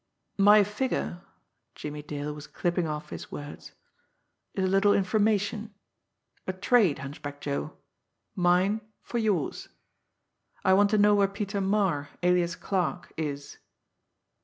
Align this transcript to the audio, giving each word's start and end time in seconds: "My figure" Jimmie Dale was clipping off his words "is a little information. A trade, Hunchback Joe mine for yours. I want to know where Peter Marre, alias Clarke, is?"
"My 0.39 0.63
figure" 0.63 1.21
Jimmie 1.75 2.01
Dale 2.01 2.33
was 2.33 2.47
clipping 2.47 2.87
off 2.87 3.11
his 3.11 3.31
words 3.31 3.73
"is 4.55 4.63
a 4.65 4.67
little 4.67 4.95
information. 4.95 5.75
A 6.47 6.53
trade, 6.53 6.97
Hunchback 6.97 7.39
Joe 7.39 7.77
mine 8.35 8.81
for 9.03 9.19
yours. 9.19 9.69
I 10.65 10.73
want 10.73 10.89
to 10.89 10.97
know 10.97 11.13
where 11.13 11.27
Peter 11.27 11.61
Marre, 11.61 12.09
alias 12.23 12.55
Clarke, 12.55 13.13
is?" 13.15 13.59